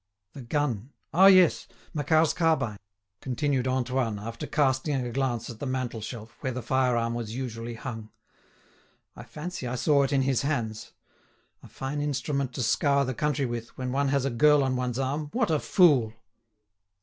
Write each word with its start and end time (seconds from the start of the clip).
"The 0.33 0.41
gun? 0.41 0.93
Ah! 1.13 1.27
yes; 1.27 1.67
Macquart's 1.93 2.33
carbine," 2.33 2.79
continued 3.19 3.67
Antoine, 3.67 4.17
after 4.17 4.47
casting 4.47 4.95
a 4.95 5.11
glance 5.11 5.47
at 5.47 5.59
the 5.59 5.67
mantel 5.67 6.01
shelf, 6.01 6.35
where 6.39 6.51
the 6.51 6.63
fire 6.63 6.97
arm 6.97 7.13
was 7.13 7.35
usually 7.35 7.75
hung. 7.75 8.09
"I 9.15 9.23
fancy 9.23 9.67
I 9.67 9.75
saw 9.75 10.01
it 10.01 10.11
in 10.11 10.23
his 10.23 10.41
hands. 10.41 10.93
A 11.61 11.67
fine 11.67 12.01
instrument 12.01 12.51
to 12.53 12.63
scour 12.63 13.05
the 13.05 13.13
country 13.13 13.45
with, 13.45 13.77
when 13.77 13.91
one 13.91 14.07
has 14.07 14.25
a 14.25 14.31
girl 14.31 14.63
on 14.63 14.75
one's 14.75 14.97
arm. 14.97 15.29
What 15.33 15.51
a 15.51 15.59
fool!" 15.59 16.15